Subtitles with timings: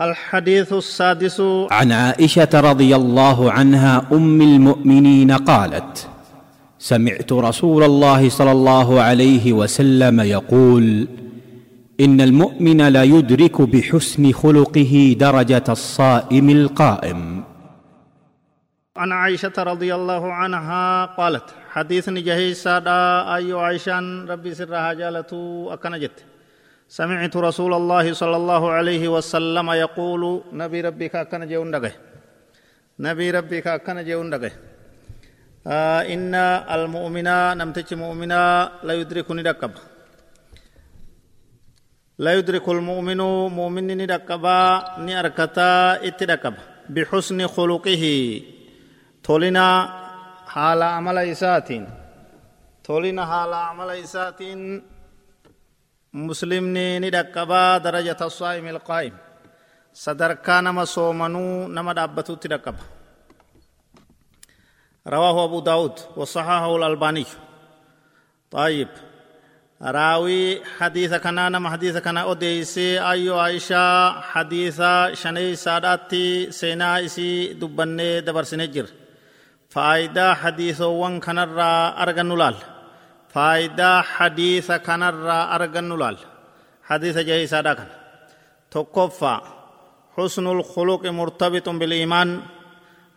[0.00, 1.40] الحديث السادس
[1.70, 6.08] عن عائشة رضي الله عنها أم المؤمنين قالت
[6.78, 11.08] سمعت رسول الله صلى الله عليه وسلم يقول
[12.00, 17.44] إن المؤمن لا يدرك بحسن خلقه درجة الصائم القائم.
[18.96, 26.35] عن عائشة رضي الله عنها قالت حديث نجهي سادا أيو عائشان ربي سرها جالتو أكنجت.
[26.88, 30.22] سمعت رسول الله صلى الله عليه وسلم يقول
[30.52, 31.92] نبي ربك أكن جون دقه.
[33.00, 34.52] نبي ربك أكن جون دقه.
[35.66, 36.34] آه إن
[36.76, 39.70] المؤمنا نمتج مؤمنا لا يدركني دكب
[42.18, 44.58] لا يدرك المؤمن مؤمن ندكبا
[44.98, 46.54] نأركتا اتدكب
[46.88, 48.04] بحسن خلقه.
[49.24, 49.66] تولنا
[50.46, 51.84] حال عمل إساتين.
[52.84, 54.82] تولنا حال عمل إساتين.
[56.16, 59.14] مسلمني ندكبا درجة الصائم القائم
[59.92, 62.74] صدركا نما صومنو نما دابتو تدكب
[65.06, 67.26] رواه أبو داود وصححه الألباني
[68.50, 68.88] طيب
[69.82, 74.82] راوي حديث كنا نما حديث كنا أديسي أيو عائشة حديث
[75.12, 78.86] شني ساداتي سينا إسي دبني دبر سنجر
[79.68, 82.56] فايدة حديث وان كنرا أرغن لال
[83.36, 86.16] فايدة حديث كنرا أرغن لال
[86.88, 87.86] حديث جاي سادا كان
[88.70, 89.36] تكفى
[90.16, 92.40] حسن الخلق مرتبط بالإيمان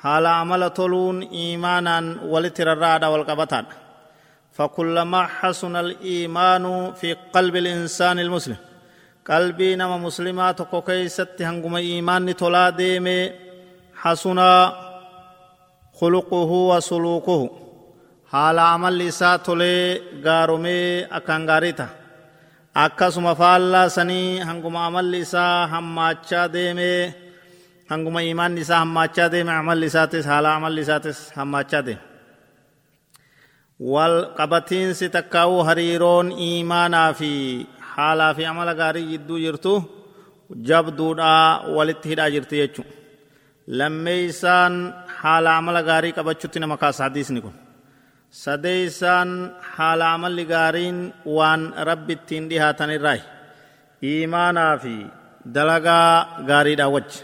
[0.00, 3.64] حال عمل طلون إيمانا ولتررادا والقبطان
[4.52, 8.56] فكلما حسن الإيمان في قلب الإنسان المسلم
[9.30, 13.30] قلبي نما مسلمات كوكيست هنگم إيمان تولا ديمي
[14.02, 14.38] حسن
[16.00, 17.69] خلقه وسلوكه
[18.34, 19.84] haala amalli isaa tolee
[20.26, 21.90] gaaromee akkaan gaarii ta'a
[22.84, 27.00] akkasuma faallaa sanii hanguma amalli isaa hammaachaa deemee
[27.90, 32.04] hanguma imaan isaa hammaachaa deeme amalli isaatis haala amalli isaatis hammaachaa deeme
[33.92, 37.30] wal qabatiinsi takkaa'uu hariiroon iimaanaa fi
[37.94, 39.72] haalaa fi amala gaarii jidduu jirtu
[40.68, 41.44] jabduudhaa
[41.76, 42.94] walitti hidhaa jirti jechuudha.
[43.78, 44.74] lammeeysaan
[45.20, 47.54] haala amala gaarii qabachuutti nama kaasa hadiisni kun
[48.30, 49.30] sadeeysaan
[49.76, 50.98] haala amalli gaariin
[51.36, 53.18] waan rabbi ittiin dhihaatan irraa
[54.10, 54.94] iimaanaa fi
[55.54, 57.18] dalagaa gaariidhaa wajji